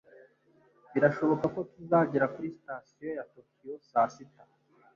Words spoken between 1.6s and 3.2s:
tuzagera kuri sitasiyo